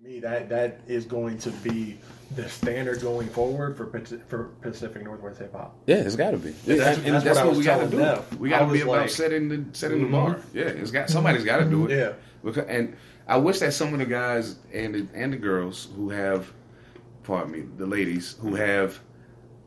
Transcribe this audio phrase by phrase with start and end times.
[0.00, 1.98] me that that is going to be
[2.36, 3.86] the standard going forward for
[4.28, 5.74] for Pacific Northwest hip hop.
[5.86, 6.50] Yeah, it's got to be.
[6.50, 7.96] That's- and that's that's, what what, we got to do.
[7.98, 8.32] Neff.
[8.36, 10.02] We got to be about like- setting the setting Mhm.
[10.06, 10.40] the bar.
[10.54, 11.96] Yeah, it's got somebody's got to do it.
[11.98, 12.12] Yeah.
[12.44, 16.10] Because, and I wish that some of the guys and the, and the girls who
[16.10, 16.52] have,
[17.24, 19.00] pardon me, the ladies who have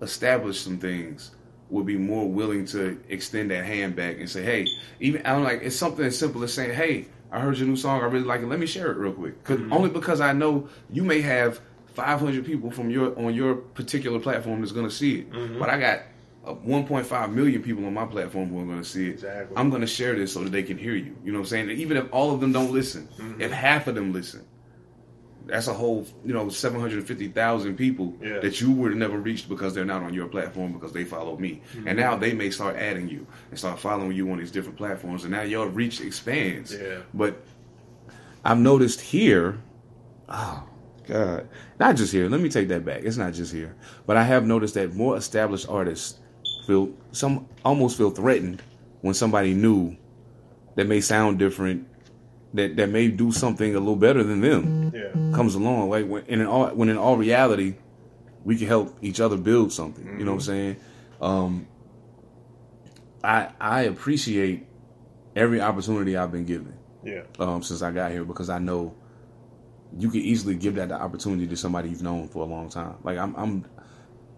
[0.01, 1.31] established some things
[1.69, 4.65] would be more willing to extend that hand back and say, hey,
[5.01, 8.01] even I'm like it's something as simple as saying, hey, I heard your new song,
[8.01, 8.47] I really like it.
[8.47, 9.41] Let me share it real quick.
[9.43, 9.73] 'Cause- mm-hmm.
[9.73, 11.61] Only because I know you may have
[11.95, 15.59] 500 people from your on your particular platform that's going to see it, mm-hmm.
[15.59, 15.99] but I got.
[16.43, 19.11] Uh, 1.5 million people on my platform who are going to see it.
[19.11, 19.55] Exactly.
[19.55, 21.15] I'm going to share this so that they can hear you.
[21.23, 21.69] You know what I'm saying?
[21.69, 23.39] Even if all of them don't listen, mm-hmm.
[23.39, 24.43] if half of them listen,
[25.45, 28.39] that's a whole, you know, 750,000 people Yeah.
[28.39, 31.37] that you would have never reached because they're not on your platform because they follow
[31.37, 31.61] me.
[31.75, 31.99] And mm-hmm.
[31.99, 35.23] now they may start adding you and start following you on these different platforms.
[35.23, 36.73] And now your reach expands.
[36.73, 36.99] Yeah.
[37.13, 37.41] But
[38.45, 39.59] I've noticed here,
[40.29, 40.63] oh,
[41.07, 41.49] God.
[41.79, 42.29] Not just here.
[42.29, 43.03] Let me take that back.
[43.03, 43.75] It's not just here.
[44.05, 46.19] But I have noticed that more established artists
[46.65, 48.61] feel some almost feel threatened
[49.01, 49.97] when somebody new
[50.75, 51.87] that may sound different
[52.53, 55.35] that that may do something a little better than them Yeah.
[55.35, 55.89] comes along.
[55.89, 57.75] Like when in all when in all reality,
[58.43, 60.05] we can help each other build something.
[60.19, 60.75] You know what I'm saying?
[61.21, 61.67] Um,
[63.23, 64.65] I I appreciate
[65.35, 67.21] every opportunity I've been given Yeah.
[67.39, 68.93] um, since I got here because I know
[69.97, 72.95] you could easily give that the opportunity to somebody you've known for a long time.
[73.03, 73.65] Like I'm, I'm,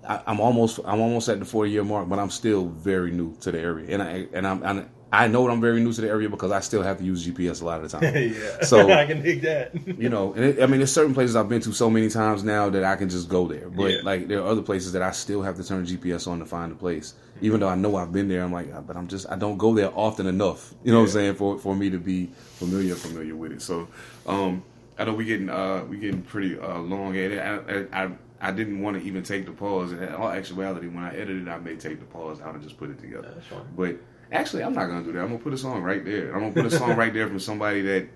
[0.08, 3.36] I, I'm almost, I'm almost at the four year mark, but I'm still very new
[3.42, 6.28] to the area, and I, and I'm, I know I'm very new to the area
[6.28, 8.16] because I still have to use GPS a lot of the time.
[8.34, 8.62] yeah.
[8.66, 9.76] So- I can dig that.
[10.00, 12.44] you know, and it, I mean, there's certain places I've been to so many times
[12.44, 13.70] now that I can just go there.
[13.70, 13.98] But Yeah.
[14.04, 16.72] like, there are other places that I still have to turn GPS on to find
[16.72, 17.14] a place.
[17.42, 19.58] Even though I know I've been there, I'm like, "Ah, but I'm just I don't
[19.58, 20.74] go there often enough.
[20.84, 21.36] You know what I'm saying?
[21.36, 23.62] For for me to be familiar familiar with it.
[23.62, 23.88] So,
[24.26, 24.64] um,
[24.98, 27.40] I know we getting uh we getting pretty uh long at it.
[27.40, 27.56] I,
[28.02, 28.12] I, I
[28.42, 29.92] I didn't want to even take the pause.
[29.92, 32.90] In all actuality, when I edited, I may take the pause out and just put
[32.90, 33.32] it together.
[33.36, 33.62] That's fine.
[33.76, 33.98] But
[34.32, 35.22] actually, I'm not gonna do that.
[35.22, 36.34] I'm gonna put a song right there.
[36.34, 38.08] I'm gonna put a song right there from somebody that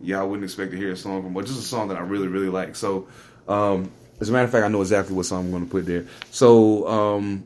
[0.00, 2.28] y'all wouldn't expect to hear a song from, but just a song that I really,
[2.28, 2.76] really like.
[2.76, 3.08] So,
[3.48, 6.06] um, as a matter of fact, I know exactly what song I'm gonna put there.
[6.30, 7.44] So, um,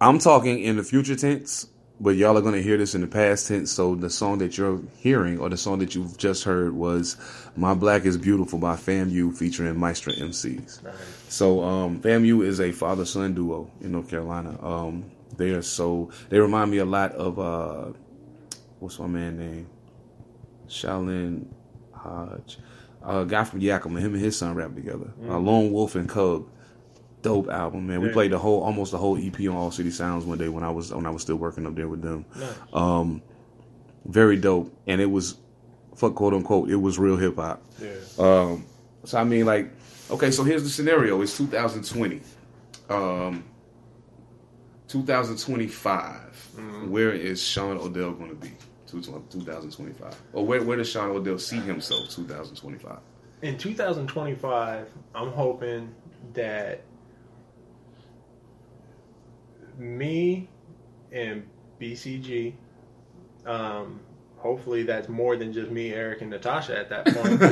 [0.00, 1.66] I'm talking in the future tense,
[2.00, 3.70] but y'all are gonna hear this in the past tense.
[3.70, 7.16] So the song that you're hearing or the song that you've just heard was
[7.54, 10.80] "My Black Is Beautiful" by FAMU featuring Maestro MCs.
[11.28, 14.56] So um, FAMU is a father son duo in North Carolina.
[14.64, 15.04] Um,
[15.36, 17.92] they are so they remind me a lot of uh,
[18.78, 19.66] what's my man name?
[20.68, 21.46] Shaolin
[21.92, 22.58] Hodge,
[23.04, 24.00] a guy from Yakima.
[24.00, 25.12] Him and his son rap together.
[25.28, 26.46] Uh, Lone Wolf and Cub.
[27.22, 28.00] Dope album, man.
[28.00, 28.12] We Yeah.
[28.14, 30.70] played the whole, almost the whole EP on All City Sounds one day when I
[30.70, 32.24] was when I was still working up there with them.
[32.34, 32.48] Nice.
[32.72, 33.20] Um,
[34.06, 35.36] very dope, and it was,
[35.96, 37.62] fuck quote unquote, it was real hip hop.
[37.78, 37.90] Yeah.
[38.18, 38.64] Um,
[39.04, 39.70] so I mean, like,
[40.10, 42.22] okay, so here's the scenario: it's 2020,
[42.88, 43.44] um,
[44.90, 46.88] 2025.
[46.88, 48.50] Where is Sean O'Dell going to be?
[48.86, 52.10] 2025, or where where does Sean O'Dell see himself?
[52.10, 52.98] 2025.
[53.42, 55.94] In 2025, I'm hoping
[56.34, 56.82] that
[59.78, 60.48] me
[61.12, 61.46] and
[61.80, 62.54] BCG,
[63.46, 64.00] um,
[64.40, 67.40] hopefully that's more than just me, Eric, and Natasha at that point.
[67.40, 67.48] You.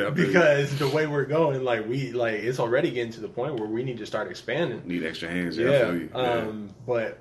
[0.00, 0.10] Yeah, you.
[0.10, 3.68] because the way we're going, like we like it's already getting to the point where
[3.68, 4.82] we need to start expanding.
[4.86, 5.56] Need extra hands.
[5.58, 5.84] Yeah, Yeah.
[5.84, 6.10] feel you.
[6.14, 6.18] Yeah.
[6.20, 7.18] Um, but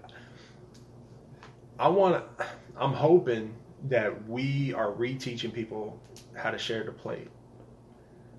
[1.80, 2.46] I want to.
[2.78, 3.54] I'm hoping
[3.90, 6.00] that we are reteaching people
[6.36, 7.30] how to share the plate.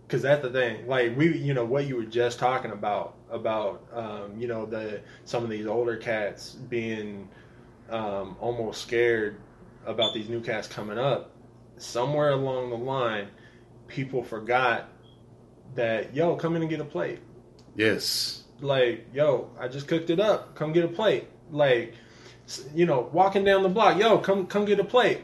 [0.06, 0.86] Because that's the thing.
[0.86, 5.00] Like we, you know, what you were just talking about about, um, you know, the
[5.24, 7.28] some of these older cats being
[7.90, 9.36] um, almost scared
[9.88, 11.32] about these new cats coming up.
[11.76, 13.28] Somewhere along the line,
[13.86, 14.88] people forgot
[15.74, 17.20] that yo, come in and get a plate
[17.78, 18.42] yes.
[18.60, 20.54] like, yo, I just cooked it up.
[20.54, 21.28] Come get a plate.
[21.50, 21.94] Like,
[22.74, 25.22] you know, walking down the block, yo, come come get a plate.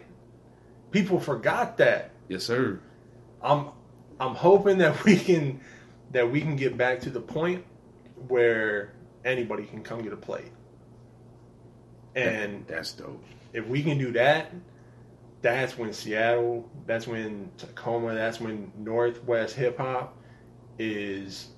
[0.90, 2.12] People forgot that.
[2.28, 2.80] Yes, sir.
[3.42, 3.68] I'm
[4.18, 5.60] I'm hoping that we can
[6.12, 7.64] that we can get back to the point
[8.28, 8.94] where
[9.24, 10.52] anybody can come get a plate.
[12.16, 13.22] And That's dope.
[13.52, 14.52] if we can do that,
[15.42, 20.16] that's when Seattle, that's when Tacoma, that's when Northwest hip hop
[20.78, 21.48] is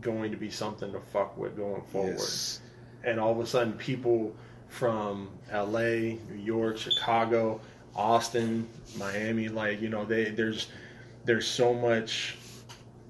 [0.00, 2.12] going to be something to fuck with going forward.
[2.18, 2.60] Yes.
[3.04, 4.34] And all of a sudden, people
[4.68, 7.60] from LA, New York, Chicago,
[7.94, 10.68] Austin, Miami, like you know, they there's
[11.24, 12.36] there's so much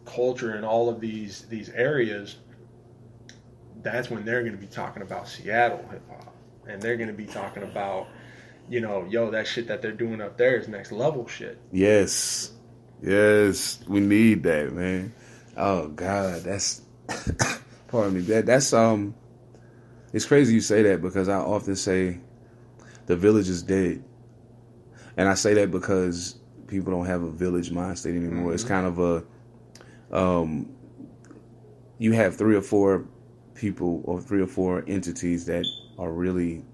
[0.04, 2.36] culture in all of these these areas.
[3.82, 6.34] That's when they're going to be talking about Seattle hip hop,
[6.68, 8.08] and they're going to be talking about,
[8.68, 11.58] you know, yo, that shit that they're doing up there is next level shit.
[11.72, 12.52] Yes.
[13.02, 15.12] Yes, we need that, man.
[15.56, 16.82] Oh God, that's
[17.88, 18.20] pardon me.
[18.22, 19.14] That that's um,
[20.12, 22.20] it's crazy you say that because I often say
[23.06, 24.02] the village is dead,
[25.16, 28.46] and I say that because people don't have a village mind state anymore.
[28.46, 28.54] Mm-hmm.
[28.54, 29.24] It's kind of a
[30.10, 30.70] um,
[31.98, 33.06] you have three or four
[33.54, 35.64] people or three or four entities that
[35.98, 36.64] are really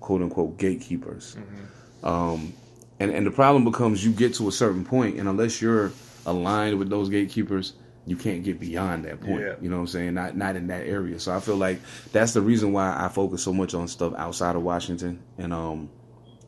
[0.00, 1.36] quote unquote gatekeepers.
[1.36, 2.06] Mm-hmm.
[2.06, 2.52] Um,
[2.98, 5.92] and, and the problem becomes you get to a certain point, and unless you're
[6.26, 7.74] aligned with those gatekeepers,
[8.06, 9.40] you can't get beyond that point.
[9.40, 9.54] Yeah.
[9.60, 10.14] You know what I'm saying?
[10.14, 11.18] Not not in that area.
[11.20, 11.80] So I feel like
[12.12, 15.22] that's the reason why I focus so much on stuff outside of Washington.
[15.38, 15.90] And um,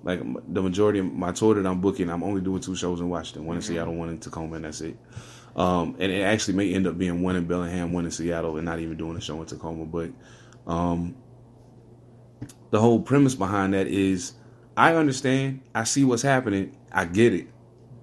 [0.03, 0.21] like
[0.53, 3.47] the majority of my tour that I'm booking, I'm only doing two shows in Washington,
[3.47, 3.73] one in mm-hmm.
[3.75, 4.97] Seattle, one in Tacoma, and that's it.
[5.55, 8.65] Um, and it actually may end up being one in Bellingham, one in Seattle, and
[8.65, 9.85] not even doing a show in Tacoma.
[9.85, 10.11] But
[10.67, 11.15] um,
[12.73, 14.33] the whole premise behind that is
[14.77, 15.61] I understand.
[15.75, 16.75] I see what's happening.
[16.91, 17.47] I get it,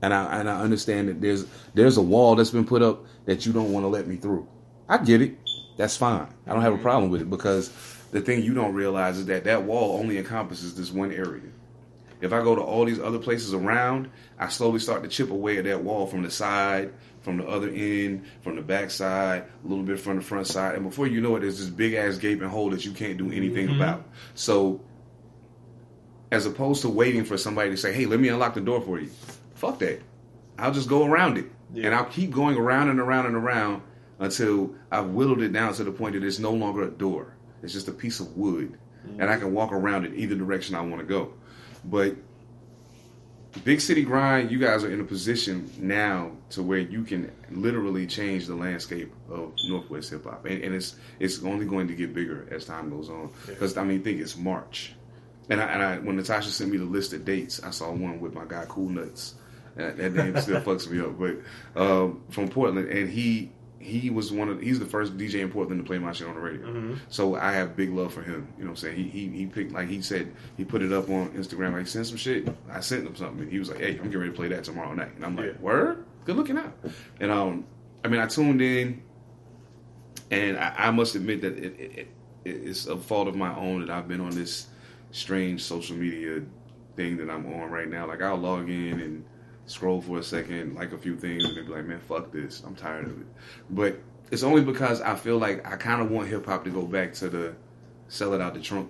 [0.01, 3.45] and I and I understand that there's there's a wall that's been put up that
[3.45, 4.47] you don't want to let me through.
[4.87, 5.35] I get it.
[5.75, 6.27] That's fine.
[6.45, 6.83] I don't have a mm-hmm.
[6.83, 7.71] problem with it because
[8.11, 11.49] the thing you don't realize is that that wall only encompasses this one area.
[12.21, 15.57] If I go to all these other places around, I slowly start to chip away
[15.57, 19.67] at that wall from the side, from the other end, from the back side, a
[19.67, 22.17] little bit from the front side, and before you know it, there's this big ass
[22.17, 23.81] gaping hole that you can't do anything mm-hmm.
[23.81, 24.03] about.
[24.35, 24.81] So
[26.31, 28.99] as opposed to waiting for somebody to say, "Hey, let me unlock the door for
[28.99, 29.09] you."
[29.55, 30.01] Fuck that.
[30.57, 31.87] I'll just go around it, yeah.
[31.87, 33.81] and I'll keep going around and around and around
[34.19, 37.33] until I've whittled it down to the point that it's no longer a door.
[37.63, 39.21] It's just a piece of wood, mm-hmm.
[39.21, 41.33] and I can walk around it either direction I want to go.
[41.83, 42.15] But
[43.63, 48.07] big city grind, you guys are in a position now to where you can literally
[48.07, 52.13] change the landscape of Northwest hip hop, and, and, it's it's only going to get
[52.13, 53.31] bigger as time goes on.
[53.45, 53.81] Because yeah.
[53.81, 54.93] I mean, think it's March.
[55.49, 58.19] And I, and I, when Natasha sent me the list of dates, I saw one
[58.19, 59.33] with my guy Cool Nutz.
[59.75, 64.31] That, that name still fucks me up, but um, from Portland, and he he was
[64.31, 66.67] one of he's the first DJ in Portland to play my shit on the radio.
[66.67, 66.93] Mm-hmm.
[67.07, 68.47] So I have big love for him.
[68.57, 68.97] You know what I'm saying?
[68.97, 72.05] He he he picked like he said he put it up on Instagram like send
[72.05, 72.47] some shit.
[72.69, 73.49] I sent him something.
[73.49, 75.53] He was like, hey, I'm getting ready to play that tomorrow night, and I'm like,
[75.53, 75.61] yeah.
[75.61, 76.73] word, good looking out.
[77.19, 77.65] And um,
[78.03, 79.01] I mean, I tuned in,
[80.29, 82.07] and I, I must admit that it, it, it,
[82.43, 84.67] it's a fault of my own that I've been on this
[85.11, 86.41] strange social media
[86.95, 88.07] thing that I'm on right now.
[88.07, 89.25] Like I'll log in and
[89.69, 92.63] scroll for a second, like a few things, and be like, man, fuck this.
[92.65, 93.27] I'm tired of it.
[93.69, 93.99] But
[94.31, 97.13] it's only because I feel like I kind of want hip hop to go back
[97.15, 97.55] to the
[98.07, 98.89] sell it out the trunk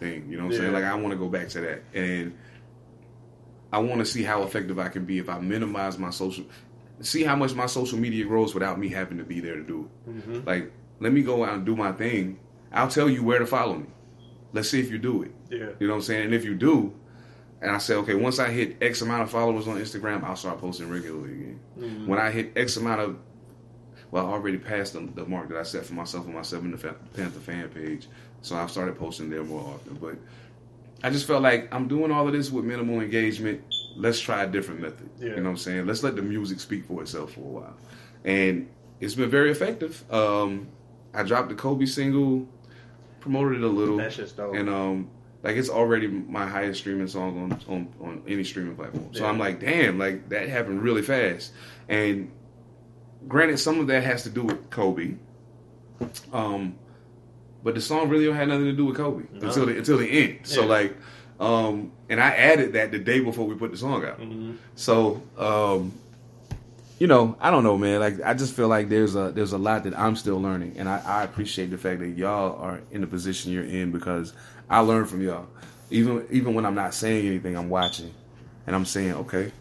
[0.00, 0.28] thing.
[0.28, 0.72] You know what I'm saying?
[0.72, 2.36] Like I want to go back to that, and
[3.72, 6.44] I want to see how effective I can be if I minimize my social.
[7.00, 9.88] See how much my social media grows without me having to be there to do
[9.88, 10.10] it.
[10.10, 10.48] Mm-hmm.
[10.48, 12.40] Like, let me go out and do my thing.
[12.72, 13.86] I'll tell you where to follow me.
[14.52, 15.32] Let's see if you do it.
[15.48, 15.68] Yeah.
[15.78, 16.24] You know what I'm saying?
[16.24, 16.92] And if you do,
[17.60, 20.58] and I say, okay, once I hit X amount of followers on Instagram, I'll start
[20.58, 21.60] posting regularly again.
[21.78, 22.06] Mm-hmm.
[22.06, 23.18] When I hit X amount of,
[24.10, 26.72] well, I already passed the, the, mark that I set for myself on my Seven
[26.72, 28.08] Panther fan page,
[28.42, 29.94] so I've started posting there more often.
[29.94, 30.16] But
[31.02, 33.62] I just felt like I'm doing all of this with minimal engagement.
[33.96, 35.10] Let's try a different method.
[35.18, 35.30] Yeah.
[35.30, 35.86] You know what I'm saying?
[35.86, 37.76] Let's let the music speak for itself for a while.
[38.24, 38.68] And
[39.00, 40.04] it's been very effective.
[40.12, 40.68] Um,
[41.12, 42.46] I dropped the Kobe single,
[43.20, 43.96] promoted it a little.
[43.96, 44.54] That's just dope.
[44.54, 45.10] And um,
[45.42, 49.12] like it's already my highest streaming song on on, on any streaming platform.
[49.12, 49.30] So yeah.
[49.30, 51.52] I'm like, damn, like that happened really fast.
[51.88, 52.30] And
[53.26, 55.14] granted, some of that has to do with Kobe.
[56.32, 56.76] Um,
[57.62, 59.48] but the song really had nothing to do with Kobe no.
[59.48, 60.40] until the until the end.
[60.44, 60.96] So like,
[61.40, 64.20] um, and I added that the day before we put the song out.
[64.20, 64.56] Mm-hmm.
[64.74, 65.92] So um,
[66.98, 68.00] you know, I don't know, man.
[68.00, 70.88] Like I just feel like there's a there's a lot that I'm still learning, and
[70.88, 74.32] I, I appreciate the fact that y'all are in the position you're in because
[74.68, 75.46] I learn from y'all.
[75.90, 78.12] Even even when I'm not saying anything, I'm watching,
[78.66, 79.52] and I'm saying, okay,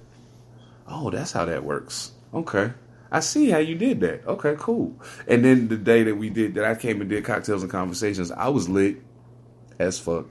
[0.87, 2.11] oh, that's how that works.
[2.33, 2.73] Okay,
[3.11, 4.25] I see how you did that.
[4.25, 4.99] Okay, cool.
[5.27, 8.31] And then the day that we did that, I came and did cocktails and conversations.
[8.31, 8.97] I was lit
[9.77, 10.25] as fuck,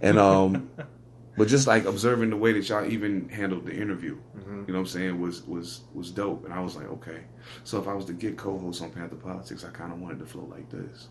[0.00, 0.70] and um.
[1.38, 4.64] but just like observing the way that y'all even handled the interview, mm-hmm.
[4.66, 6.44] you know what I'm saying, was was was dope.
[6.44, 7.22] And I was like, okay,
[7.64, 10.26] so if I was to get co-host on Pantha Politix, I kind of wanted to
[10.26, 11.08] flow like this.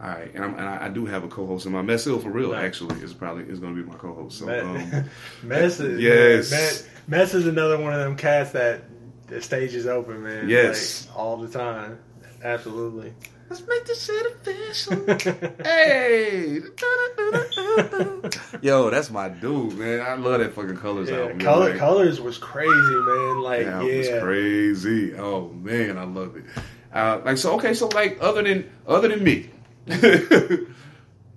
[0.00, 2.52] All right, and, and I, do have a co-host in my Mess Hill for real.
[2.52, 2.64] Right.
[2.64, 4.38] Actually, is probably is going to be my co-host.
[4.38, 5.04] So, um,
[5.42, 8.82] Mess is yes, Mess, Mess is another one of them cats that
[9.28, 10.48] the stage is open, man.
[10.48, 12.00] Yes, like, all the time.
[12.42, 13.14] Absolutely.
[13.50, 15.04] Let's make this shit official.
[15.64, 16.60] hey,
[18.62, 20.00] yo, that's my dude, man.
[20.00, 21.40] I love that fucking Colors yeah, album.
[21.40, 23.42] Color, like, Colors was crazy, man.
[23.42, 23.98] Like, yeah, yeah.
[23.98, 25.14] was crazy.
[25.14, 26.44] Oh man, I love it.
[26.92, 29.50] Uh, like so, okay, so like other than other than me,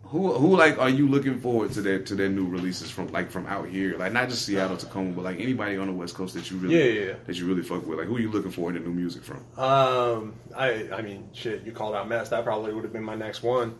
[0.10, 3.30] Who who like are you looking forward to their to their new releases from like
[3.30, 3.98] from out here?
[3.98, 6.78] Like not just Seattle, Tacoma, but like anybody on the West Coast that you really
[6.78, 7.16] Yeah, yeah, yeah.
[7.26, 8.00] that you really fuck with.
[8.00, 9.44] Like who are you looking forward to new music from?
[9.58, 12.30] Um, I I mean, shit, you called out Mess.
[12.30, 13.78] That probably would have been my next one.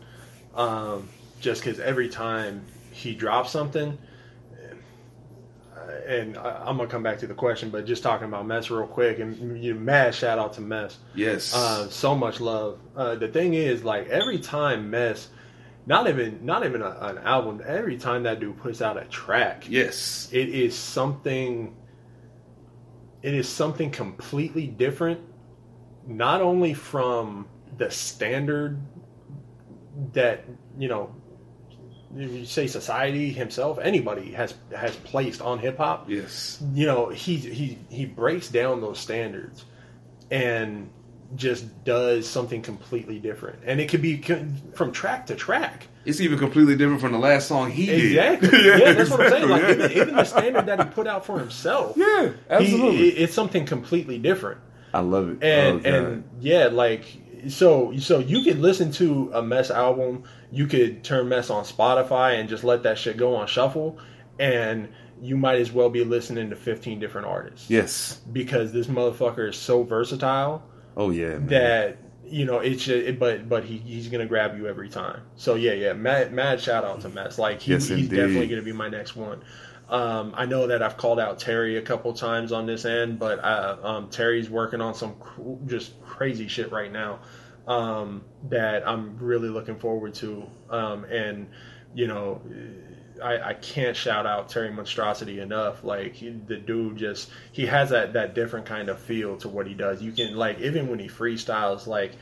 [0.54, 1.08] Um,
[1.40, 3.96] just because every time he drops something,
[5.74, 8.70] uh, and I, I'm gonna come back to the question, but just talking about Mess
[8.70, 10.98] real quick, and you mad shout out to Mess.
[11.14, 11.54] Yes.
[11.54, 12.80] Uh, so much love.
[12.96, 15.28] Uh, the thing is, like every time Mess,
[15.88, 19.64] not even not even a, an album, every time that dude puts out a track,
[19.68, 20.28] yes.
[20.32, 21.74] it is something
[23.22, 25.20] it is something completely different
[26.06, 28.78] not only from the standard
[30.12, 30.44] that
[30.78, 31.14] you know
[32.14, 36.62] you say society himself anybody has has placed on hip hop Yes.
[36.72, 39.64] you know he he he breaks down those standards
[40.30, 40.90] and
[41.36, 46.20] just does something completely different and it could be co- from track to track It's
[46.22, 48.04] even completely different from the last song he did.
[48.06, 48.66] Exactly.
[48.66, 49.48] yeah, that's what I'm saying.
[49.48, 51.96] Like exactly, even, even the standard that he put out for himself.
[51.98, 53.08] Yeah, he- absolutely.
[53.08, 54.58] it- it's something completely different.
[54.94, 55.42] I love it.
[55.44, 57.04] And Oh, and yeah, like
[57.48, 62.40] so so you could listen to a Mess album, you could turn Mess on Spotify
[62.40, 63.98] and just let that shit go on shuffle,
[64.38, 64.88] and
[65.20, 68.20] you might as well be listening to 15 different artists yes.
[68.32, 70.62] because this motherfucker is so versatile
[70.98, 71.38] Oh yeah.
[71.38, 71.46] Man.
[71.46, 75.22] that you know it's just, it, but but he, he's gonna grab you every time.
[75.36, 77.38] So yeah, yeah, mad mad shout out to Mess.
[77.38, 78.16] Like he, Yes, he's indeed.
[78.16, 79.42] definitely gonna be my next one.
[79.88, 83.38] Um, I know that I've called out Terry a couple times on this end, but
[83.42, 85.14] uh, um, Terry's working on some
[85.66, 87.20] just crazy shit right now
[87.66, 90.46] um, that I'm really looking forward to.
[90.68, 91.48] Um, and
[91.94, 92.42] you know,
[93.22, 95.84] I, I can't shout out Terry Monstrosity enough.
[95.84, 99.66] Like he, the dude just he has that that different kind of feel to what
[99.66, 100.02] he does.
[100.02, 102.12] You can like even when he freestyles, like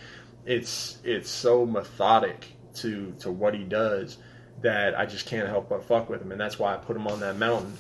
[0.45, 4.19] it's it's so methodic to to what he does
[4.63, 7.07] that I just can't help but fuck with him, and that's why I put him
[7.07, 7.77] on that mountain.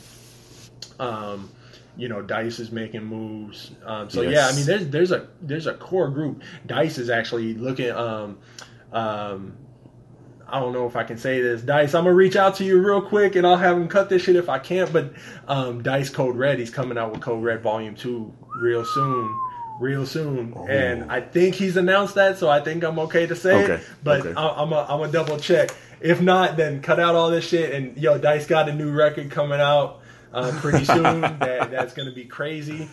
[0.99, 1.50] Um,
[1.96, 3.70] you know, Dice is making moves.
[3.85, 6.42] Um, so yeah, I mean, there's there's a there's a core group.
[6.66, 7.90] Dice is actually looking.
[7.90, 8.38] Um,
[8.92, 9.56] um,
[10.48, 11.94] I don't know if I can say this, Dice.
[11.94, 14.36] I'm gonna reach out to you real quick, and I'll have him cut this shit
[14.36, 14.92] if I can't.
[14.92, 15.12] But
[15.48, 19.36] um, Dice Code Red, he's coming out with Code Red Volume Two real soon,
[19.80, 20.66] real soon, Oh.
[20.68, 23.80] and I think he's announced that, so I think I'm okay to say Okay, it.
[24.04, 24.34] But okay.
[24.36, 25.70] I, I'm a, I'm a double check.
[26.00, 27.74] If not, then cut out all this shit.
[27.74, 30.00] And yo, Dice got a new record coming out
[30.32, 31.20] uh, pretty soon.
[31.22, 32.88] that that's gonna be crazy.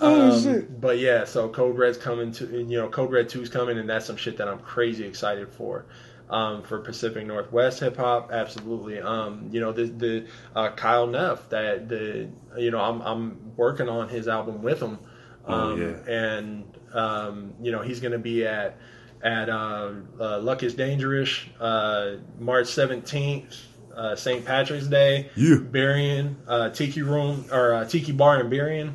[0.00, 0.66] Oh, Um.
[0.80, 4.06] But yeah, so Code Red's coming to you know Code Red 2's coming, and that's
[4.06, 5.86] some shit that I'm crazy excited for.
[6.28, 8.98] Um, for Pacific Northwest hip hop, absolutely.
[9.00, 12.28] Um, you know the the uh, Kyle Neff that the
[12.58, 14.98] you know I'm I'm working on his album with him,
[15.46, 16.12] Oh, um, yeah.
[16.12, 18.76] and um, you know he's gonna be at
[19.22, 21.30] at uh, uh, Luck is Dangerous
[21.60, 23.56] uh, March 17th,
[23.96, 24.44] uh, St.
[24.44, 25.30] Patrick's Day.
[25.36, 25.56] Yeah.
[25.58, 28.94] Burien, uh, Tiki Room or uh, Tiki Bar in Burien.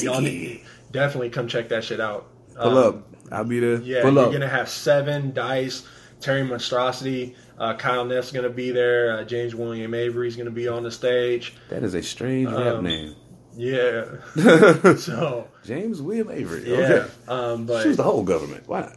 [0.00, 0.62] Y'all need-
[0.92, 2.28] definitely come check that shit out.
[2.54, 3.08] Pull Um, up.
[3.32, 3.80] I'll be there.
[3.80, 4.32] Yeah, Pull you're up.
[4.32, 5.84] gonna have seven dice.
[6.26, 9.18] Terry Monstrosity, uh, Kyle Neff's gonna be there.
[9.18, 11.54] Uh, James William Avery's gonna be on the stage.
[11.68, 13.14] That is a strange rap Um, name.
[13.56, 14.06] Yeah.
[14.96, 16.68] so James William Avery.
[16.68, 17.10] yeah, Okay.
[17.28, 18.64] um, but Choose the whole government.
[18.66, 18.92] Why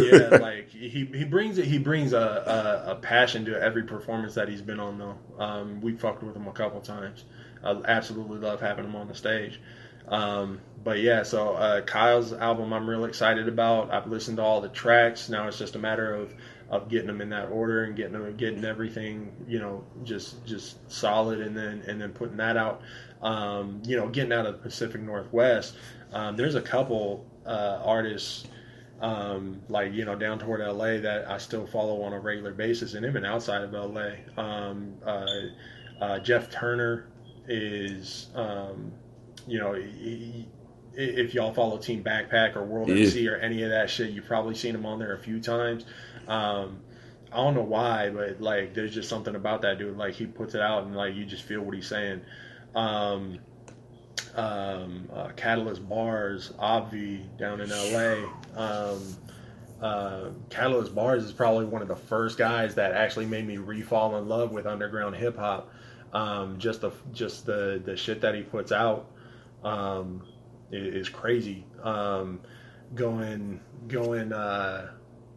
[0.00, 1.64] yeah, like he, he brings it.
[1.64, 4.98] He brings a, a, a passion to every performance that he's been on.
[4.98, 7.24] Though um, we fucked with him a couple times.
[7.64, 9.60] I absolutely love having him on the stage.
[10.06, 13.92] Um, but yeah, so uh, Kyle's album I'm real excited about.
[13.92, 15.28] I've listened to all the tracks.
[15.28, 16.32] Now it's just a matter of
[16.70, 20.90] of getting them in that order and getting them, getting everything you know just just
[20.90, 22.82] solid, and then and then putting that out.
[23.22, 25.76] Um, you know, getting out of the Pacific Northwest.
[26.12, 28.46] Um, there's a couple uh, artists
[29.00, 32.94] um, like you know down toward LA that I still follow on a regular basis,
[32.94, 34.10] and even outside of LA.
[34.36, 35.26] Um, uh,
[36.00, 37.08] uh, Jeff Turner
[37.48, 38.92] is, um,
[39.46, 40.48] you know, he, he-
[41.00, 43.04] if y'all follow Team Backpack or World Yeah.
[43.04, 45.84] MC or any of that shit, you've probably seen him on there a few times.
[46.26, 46.80] Um,
[47.32, 49.96] I don't know why, but like, there's just something about that dude.
[49.96, 52.22] Like, he puts it out, and like, you just feel what he's saying.
[52.74, 53.38] Um,
[54.34, 58.28] um, uh, Catalyst Bars, Obvi down in LA.
[58.56, 59.16] Um,
[59.80, 64.16] uh, Catalyst Bars is probably one of the first guys that actually made me re-fall
[64.16, 65.70] in love with underground hip hop.
[66.12, 69.10] Um, just the just the the shit that he puts out
[69.62, 70.22] um,
[70.70, 71.64] is crazy.
[71.82, 72.40] Um,
[72.94, 74.90] going going uh,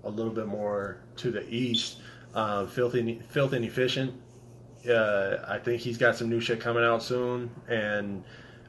[0.03, 1.97] a little bit more to the east,
[2.33, 4.13] uh, filthy filthy and efficient.
[4.89, 8.23] Uh, I think he's got some new shit coming out soon, and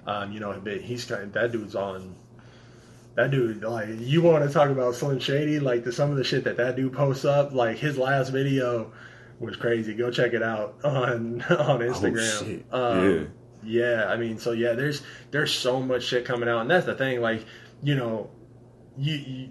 [0.06, 2.16] um, you know, he's kind that dude's on.
[3.14, 5.60] That dude, like, you want to talk about Slim Shady?
[5.60, 8.90] Like, the some of the shit that that dude posts up, like his last video
[9.38, 9.92] was crazy.
[9.92, 12.40] Go check it out on on Instagram.
[12.40, 12.66] Oh, shit.
[12.72, 13.24] Um, yeah,
[13.64, 17.20] I mean, so yeah, there's there's so much shit coming out, and that's the thing.
[17.20, 17.44] Like,
[17.82, 18.30] you know,
[18.98, 19.48] you, you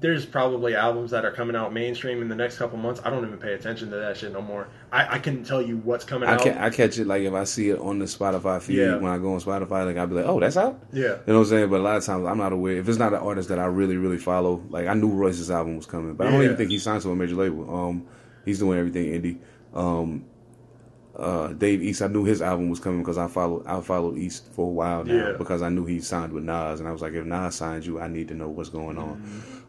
[0.00, 3.00] there's probably albums that are coming out mainstream in the next couple months.
[3.04, 4.66] I don't even pay attention to that shit no more.
[4.90, 6.46] I, I can tell you what's coming I out.
[6.48, 8.96] I catch it like if I see it on the Spotify feed Yeah.
[8.96, 10.80] when I go on Spotify, like I'll be like, oh, that's out.
[10.92, 11.70] yeah, You know what I'm saying?
[11.70, 12.72] But a lot of times I'm not aware.
[12.78, 15.76] If it's not an artist that I really, really follow, like I knew Royce's album
[15.76, 16.46] was coming, but I don't Yeah.
[16.46, 17.72] even think he signed to a major label.
[17.72, 18.06] Um,
[18.44, 19.38] he's doing everything indie.
[19.72, 20.24] Um,
[21.16, 24.52] uh, Dave East, I knew his album was coming because I followed I followed East
[24.52, 25.32] for a while now Yeah.
[25.38, 28.00] because I knew he signed with Nas, and I was like, if Nas signed you,
[28.00, 29.16] I need to know what's going on.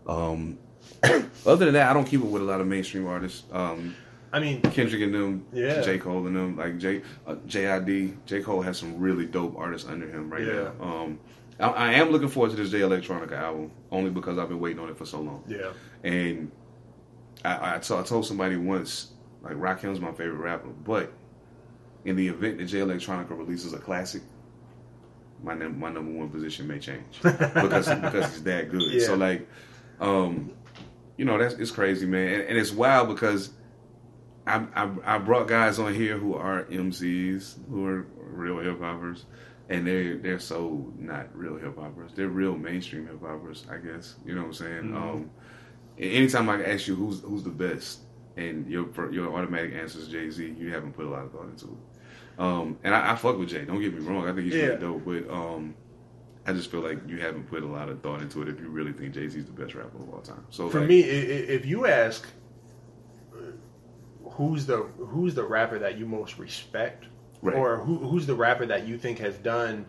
[0.05, 0.09] Mm-hmm.
[0.09, 0.57] Um,
[1.45, 3.43] other than that, I don't keep it with a lot of mainstream artists.
[3.51, 3.95] Um,
[4.33, 5.81] I mean, Kendrick and them, Yeah.
[5.81, 8.17] J Cole and them, like J uh, JID.
[8.25, 10.71] J Cole has some really dope artists under him right Yeah.
[10.79, 10.85] now.
[10.85, 11.19] Um,
[11.59, 14.79] I, I am looking forward to this Jay Electronica album only because I've been waiting
[14.79, 15.43] on it for so long.
[15.47, 15.71] yeah,
[16.03, 16.51] And
[17.45, 19.11] I, I, told, told somebody once,
[19.41, 21.11] like Rakim's my favorite rapper, but
[22.07, 24.21] in the event that Jay Electronica releases a classic,
[25.43, 28.81] my num- my number one position may change because because he's that good.
[28.81, 29.05] Yeah.
[29.05, 29.47] So like,
[29.99, 30.51] um,
[31.17, 33.51] you know that's it's crazy, man, and, and it's wild because
[34.47, 39.25] I, I I brought guys on here who are MCs who are real hip hoppers,
[39.69, 42.11] and they they're so not real hip hoppers.
[42.15, 44.15] They're real mainstream hip hoppers, I guess.
[44.25, 44.83] You know what I'm saying?
[44.83, 44.95] Mhm.
[44.95, 45.29] Um,
[45.99, 47.99] anytime I ask you who's who's the best,
[48.37, 51.49] and your your automatic answer is Jay Z, you haven't put a lot of thought
[51.49, 51.96] into it.
[52.37, 53.65] Um, and I, I fuck with Jay.
[53.65, 54.27] Don't get me wrong.
[54.27, 54.65] I think he's Yeah.
[54.67, 55.73] really dope, but um,
[56.45, 58.67] I just feel like you haven't put a lot of thought into it if you
[58.69, 60.45] really think Jay Z's the best rapper of all time.
[60.49, 62.27] So for like, me, if you ask
[63.33, 63.37] uh,
[64.31, 67.05] who's the who's the rapper that you most respect,
[67.41, 67.55] Right.
[67.55, 69.85] or who, who's the rapper that you think has done,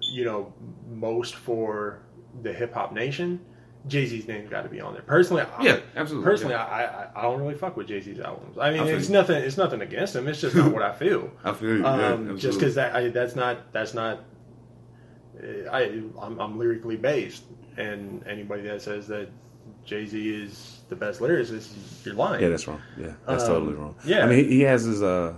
[0.00, 0.52] you know,
[0.88, 2.00] most for
[2.42, 3.40] the hip hop nation,
[3.88, 5.02] Jay Z's name's got to be on there.
[5.02, 6.28] Personally, I, yeah, absolutely.
[6.28, 6.64] personally, yeah.
[6.64, 8.58] I, I I don't really fuck with Jay Z's albums.
[8.58, 9.12] I mean, I it's you.
[9.14, 9.36] nothing.
[9.42, 10.26] It's nothing against him.
[10.28, 11.30] It's just not what I feel.
[11.44, 11.82] I feel you.
[11.82, 14.24] yeah, Um, just because that I, that's not that's not
[15.70, 17.44] I I'm, I'm lyrically based,
[17.76, 19.28] and anybody that says that
[19.84, 21.68] Jay Z is the best lyricist,
[22.04, 22.42] you're lying.
[22.42, 22.80] Yeah, that's wrong.
[22.98, 23.94] Yeah, that's Um, totally wrong.
[24.04, 24.24] yeah.
[24.24, 25.34] I mean, he, he has his uh,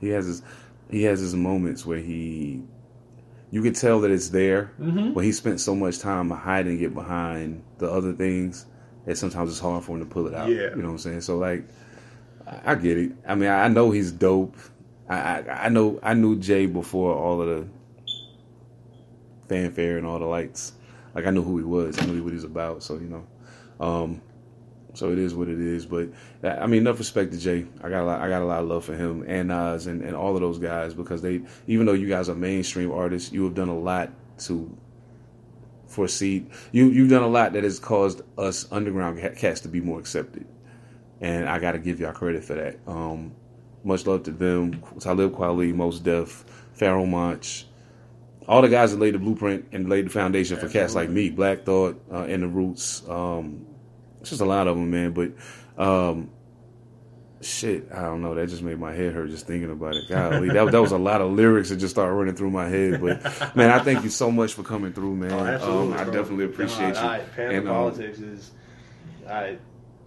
[0.00, 0.42] he has his
[0.90, 2.62] he has his moments where he,
[3.50, 5.14] you can tell that it's there, Mhm.
[5.14, 8.66] but he spent so much time hiding it behind the other things
[9.06, 10.48] that sometimes it's hard for him to pull it out.
[10.50, 10.70] Yeah.
[10.74, 11.20] you know what I'm saying.
[11.22, 11.64] So like,
[12.64, 13.12] I, get it.
[13.26, 14.56] I mean, I, I know he's dope.
[15.08, 17.66] I, I I know I knew Jay before all of the
[19.48, 20.72] fanfare and all the lights.
[21.14, 21.98] Like I knew who he was.
[22.00, 22.82] I knew what he was about.
[22.82, 23.26] So you know.
[23.80, 24.20] Um,
[24.98, 25.86] so it is what it is.
[25.86, 26.08] But
[26.42, 27.66] I mean, enough respect to Jay.
[27.82, 30.02] I got a lot, I got a lot of love for him and Nas and,
[30.02, 33.44] and all of those guys because they, even though you guys are mainstream artists, you
[33.44, 34.76] have done a lot to
[35.86, 36.46] foresee.
[36.72, 40.46] You you've done a lot that has caused us underground cats to be more accepted,
[41.20, 42.78] and I got to give y'all credit for that.
[42.86, 43.32] Um,
[43.84, 44.82] much love to them.
[45.00, 46.44] Talib Kweli, Mos Def,
[46.76, 47.66] Pharoahe Monch,
[48.48, 51.30] all the guys that laid the blueprint and laid the foundation for cats like me,
[51.30, 53.08] Black Thought, uh, and the Roots.
[53.08, 53.66] Um,
[54.28, 55.12] just a lot of them, man.
[55.12, 55.32] But
[55.82, 56.30] um,
[57.40, 58.34] shit, I don't know.
[58.34, 60.08] That just made my head hurt just thinking about it.
[60.08, 63.00] Golly, that, that was a lot of lyrics that just started running through my head.
[63.00, 65.32] But man, I thank you so much for coming through, man.
[65.62, 67.00] Oh, um, I definitely appreciate you.
[67.00, 68.50] I, And, um, Politics is,
[69.28, 69.58] I,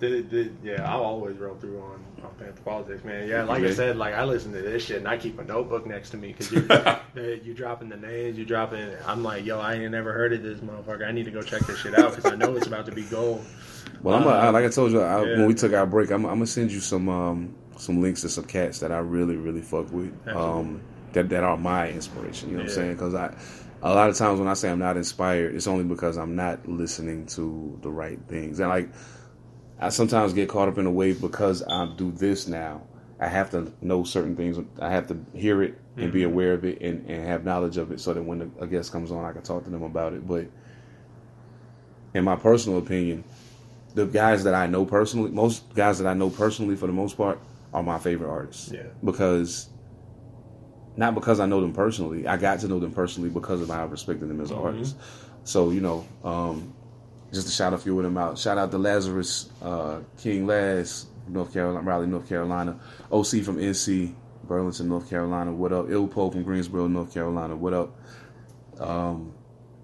[0.01, 3.27] the, the, yeah, I'll always roll through on, on Pantha Politix, man.
[3.27, 5.85] Yeah, like I said, like I listen to this shit and I keep a notebook
[5.85, 8.89] next to me because you're, you dropping the names, you dropping.
[9.05, 11.07] I'm like, yo, I ain't never heard of this motherfucker.
[11.07, 13.03] I need to go check this shit out because I know it's about to be
[13.03, 13.45] gold.
[14.01, 15.37] Well, I'm a, I, like I told you I, yeah.
[15.37, 18.29] when we took our break, I'm, I'm gonna send you some um, some links to
[18.29, 20.13] some cats that I really really fuck with.
[20.27, 20.81] Um,
[21.13, 22.49] that that are my inspiration.
[22.49, 22.93] You know what I'm saying?
[22.93, 23.35] Because I
[23.83, 26.67] a lot of times when I say I'm not inspired, it's only because I'm not
[26.67, 28.59] listening to the right things.
[28.59, 28.89] And like
[29.82, 32.84] I sometimes get caught up in a wave because I do this now.
[33.20, 34.58] I have to know certain things.
[34.80, 37.91] I have to hear it and be aware of it and, and have knowledge of
[37.91, 40.13] it so that when the, a guest comes on, I can talk to them about
[40.13, 40.28] it.
[40.28, 40.48] But
[42.13, 43.24] in my personal opinion,
[43.94, 47.17] the guys that I know personally, most guys that I know personally for the most
[47.17, 47.39] part,
[47.74, 48.72] are my favorite artists.
[48.72, 48.88] Yeah.
[49.04, 49.70] Because
[50.98, 53.82] not because I know them personally, I got to know them personally because of how
[53.82, 54.98] I respected them as an artist.
[55.44, 56.74] So you know, um,
[57.32, 58.38] just to shout a few of them out.
[58.38, 62.80] Shout out to Lazarus uh, King Laz, North Carolina, Raleigh, North Carolina.
[63.12, 64.13] OC from NC,
[64.44, 65.52] Burlington, North Carolina.
[65.52, 65.89] What up?
[65.89, 67.56] Il Pope from Greensboro, North Carolina.
[67.56, 67.96] What up?
[68.80, 69.34] Um,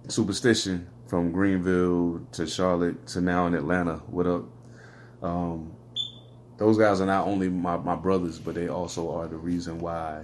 [0.08, 3.98] Superstition from Greenville to Charlotte to now in Atlanta.
[4.08, 4.46] What up?
[5.22, 5.74] Um,
[6.58, 10.24] those guys are not only my, my brothers, but they also are the reason why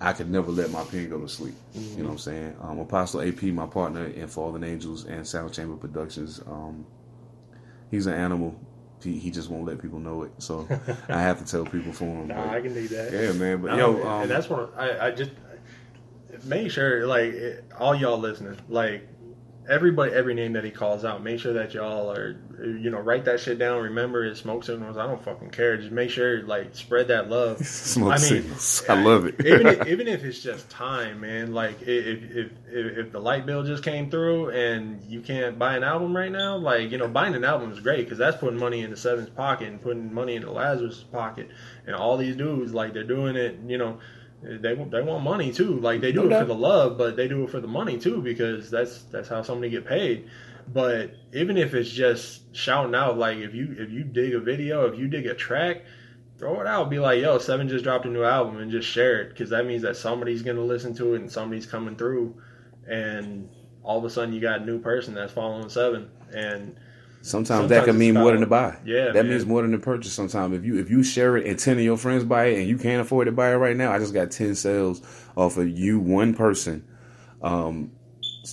[0.00, 1.54] I could never let my pen go to sleep.
[1.74, 2.56] You know what I'm saying?
[2.60, 6.86] Um, Apostle AP, my partner in Fallen Angels and Sound Chamber Productions, um,
[7.90, 8.58] he's an animal.
[9.02, 10.32] he, he just won't let people know it.
[10.38, 10.68] So
[11.08, 12.28] I have to tell people for him.
[12.28, 13.12] Nah, but- I can do that.
[13.12, 13.60] yeah, man.
[13.60, 15.32] But No, yo, um, and that's what I, I just
[16.44, 17.34] make sure, like
[17.78, 19.08] all y'all listening, like
[19.68, 23.24] everybody, every name that he calls out, make sure that y'all are, you know, write
[23.26, 23.82] that shit down.
[23.82, 24.96] Remember his smoke signals.
[24.96, 25.76] I don't fucking care.
[25.76, 27.58] Just make sure, like, spread that love.
[27.66, 28.84] smoke I mean, signals.
[28.88, 29.34] I love it.
[29.44, 31.52] even if, even if it's just time, man.
[31.52, 35.76] Like if, if if if the light bill just came through and you can't buy
[35.76, 38.58] an album right now, like you know, buying an album is great because that's putting
[38.58, 41.48] money into Seven's pocket and putting money into Lazarus' pocket.
[41.86, 43.98] And all these dudes, like they're doing it, you know.
[44.42, 45.80] They they want money too.
[45.80, 46.40] Like they do No it doubt.
[46.42, 49.42] for the love, but they do it for the money too because that's that's how
[49.42, 50.28] somebody get paid.
[50.72, 54.86] But even if it's just shouting out, like if you if you dig a video,
[54.86, 55.82] if you dig a track,
[56.38, 56.88] throw it out.
[56.88, 59.66] Be like, yo, Seven just dropped a new album, and just share it because that
[59.66, 62.40] means that somebody's gonna listen to it and somebody's coming through,
[62.86, 63.48] and
[63.82, 66.76] all of a sudden you got a new person that's following Seven, and
[67.20, 68.78] Sometimes, that can mean more than the buy.
[68.84, 69.28] Yeah, that man.
[69.30, 70.12] means more than the purchase.
[70.12, 72.68] Sometimes if you if you share it and ten of your friends buy it and
[72.68, 75.02] you can't afford to buy it right now, I just got ten sales
[75.36, 76.86] off of you one person,
[77.42, 77.92] um,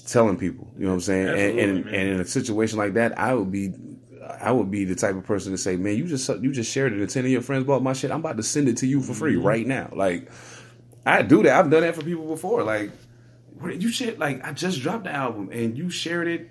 [0.07, 0.67] telling people.
[0.77, 1.27] You know what I'm saying?
[1.27, 3.73] And, Absolutely, and, and in a situation like that, I would be.
[4.41, 6.91] I would be the type of person to say, "Man, you just you just shared
[6.93, 8.09] it, and ten of your friends bought my shit.
[8.11, 9.45] I'm about to send it to you for free Mm-hmm.
[9.47, 10.31] right now." Like,
[11.05, 11.57] I do that.
[11.57, 12.63] I've done that for people before.
[12.63, 12.91] Like,
[13.63, 16.49] you shit like I just dropped the album and you shared it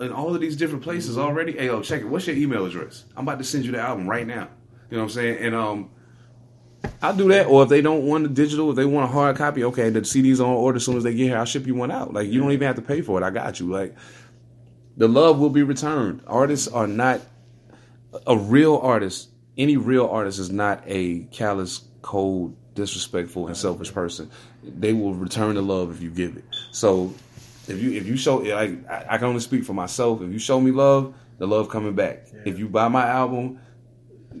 [0.00, 1.26] in all of these different places Mm-hmm.
[1.26, 1.52] already.
[1.52, 2.06] Hey, yo, check it.
[2.06, 3.04] What's your email address?
[3.16, 4.48] I'm about to send you the album right now.
[4.90, 5.38] You know what I'm saying?
[5.38, 5.90] And um,
[7.02, 7.46] I'll do that.
[7.46, 10.04] Or if they don't want the digital, if they want a hard copy, okay, the
[10.04, 11.36] CD's on order as soon as they get here.
[11.38, 12.12] I'll ship you one out.
[12.14, 13.24] Like you don't even have to pay for it.
[13.24, 13.70] I got you.
[13.70, 13.94] Like
[14.96, 16.22] the love will be returned.
[16.26, 17.20] Artists are not
[18.26, 19.28] a real artist.
[19.56, 24.30] Any real artist is not a callous, cold, disrespectful, and selfish person.
[24.62, 26.44] They will return the love if you give it.
[26.70, 27.12] So
[27.68, 30.22] if you if you show like I, I can only speak for myself.
[30.22, 32.28] If you show me love, the love coming back.
[32.44, 33.60] If you buy my album,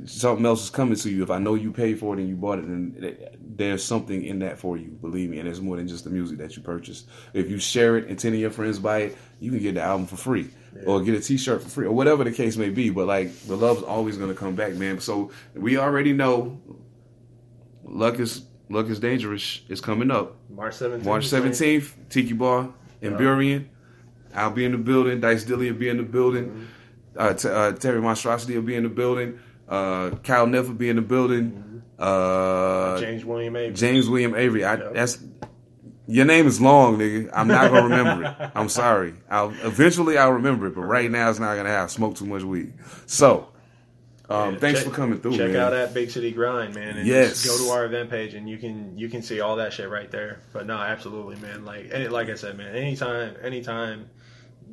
[0.04, 1.22] something else is coming to you.
[1.22, 4.38] If I know you paid for it and you bought it, and there's something in
[4.40, 4.88] that for you.
[5.00, 7.08] Believe me, and it's more than just the music that you purchased.
[7.34, 9.82] If you share it and ten of your friends buy it, you can get the
[9.82, 10.50] album for free.
[10.86, 12.90] Or get a T-shirt for free, or whatever the case may be.
[12.90, 15.00] But like the love's always going to come back, man.
[15.00, 16.60] So we already know,
[17.82, 19.62] luck is luck is dangerous.
[19.68, 20.36] It's coming up.
[20.48, 21.06] March seventeenth.
[21.06, 22.68] March seventeenth, Tiki Bar
[23.00, 23.66] in Burien.
[24.34, 25.20] I'll be in the building.
[25.20, 26.68] Dice Dilly will be in the building.
[27.16, 29.38] Uh, t- uh, Terry Monstrosity will be in the building.
[29.68, 31.82] Uh, Kyle Neff will be in the building.
[31.98, 33.74] Uh, James William Avery.
[33.74, 34.64] James William Avery.
[34.64, 34.94] I, Yep.
[34.94, 35.18] That's
[36.06, 37.28] your name is long, nigga.
[37.34, 38.50] I'm not gonna remember it.
[38.54, 39.14] I'm sorry.
[39.28, 42.42] I'll eventually I'll remember it, but right now it's not gonna have smoke too much
[42.42, 42.72] weed.
[43.06, 43.48] So,
[44.28, 45.56] um, Yeah, thanks check- for coming through, Check man.
[45.60, 47.46] out that Big City Grind, man, and Yes.
[47.46, 50.10] go to our event page and you can you can see all that shit right
[50.10, 50.40] there.
[50.52, 51.64] But no, absolutely, man.
[51.64, 52.74] Like any, like I said, man.
[52.74, 54.10] Anytime, anytime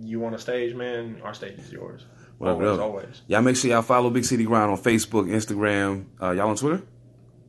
[0.02, 2.06] you want a stage, man, our stage is yours.
[2.38, 2.80] Well, always, really.
[2.82, 3.22] always.
[3.28, 6.06] Y'all make sure y'all follow Big City Grind on Facebook, Instagram.
[6.22, 6.82] Uh, y'all on Twitter?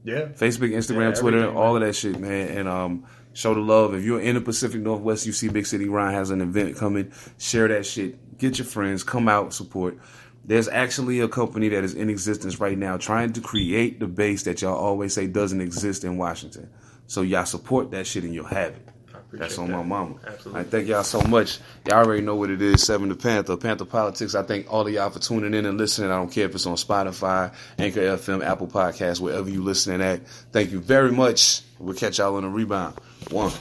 [0.04, 1.82] Yeah, Facebook, Instagram, Yeah, Twitter, all man.
[1.82, 2.48] of that shit, man.
[2.56, 3.94] And um, show the love.
[3.96, 7.10] If you're in the Pacific Northwest, you see Big City Grind has an event coming.
[7.38, 8.38] Share that shit.
[8.38, 9.02] Get your friends.
[9.02, 9.98] Come out, support.
[10.46, 14.44] There's actually a company that is in existence right now trying to create the base
[14.44, 16.70] that y'all always say doesn't exist in Washington.
[17.08, 18.88] So y'all support that shit and you'll have it.
[19.32, 19.76] That's on that.
[19.76, 20.14] my mama.
[20.26, 20.60] Absolutely.
[20.60, 21.58] I thank y'all so much.
[21.86, 22.82] Y'all already know what it is.
[22.82, 24.38] Seven to Panther, Pantha Politix.
[24.38, 26.10] I thank all of y'all for tuning in and listening.
[26.10, 30.26] I don't care if it's on Spotify, Anchor FM, Apple Podcasts, wherever you listening at.
[30.52, 31.62] Thank you very much.
[31.78, 32.96] We'll catch y'all on the rebound.
[33.30, 33.52] One.